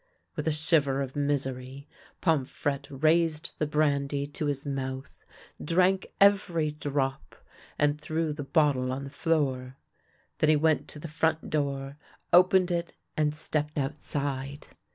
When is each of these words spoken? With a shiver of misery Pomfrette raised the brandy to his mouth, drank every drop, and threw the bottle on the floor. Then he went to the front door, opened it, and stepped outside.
With 0.35 0.47
a 0.47 0.51
shiver 0.51 0.99
of 1.03 1.15
misery 1.15 1.87
Pomfrette 2.23 2.87
raised 2.89 3.53
the 3.59 3.67
brandy 3.67 4.25
to 4.25 4.47
his 4.47 4.65
mouth, 4.65 5.23
drank 5.63 6.11
every 6.19 6.71
drop, 6.71 7.35
and 7.77 8.01
threw 8.01 8.33
the 8.33 8.41
bottle 8.43 8.91
on 8.91 9.03
the 9.03 9.11
floor. 9.11 9.77
Then 10.39 10.49
he 10.49 10.55
went 10.55 10.87
to 10.87 10.99
the 10.99 11.07
front 11.07 11.51
door, 11.51 11.97
opened 12.33 12.71
it, 12.71 12.95
and 13.15 13.35
stepped 13.35 13.77
outside. 13.77 14.69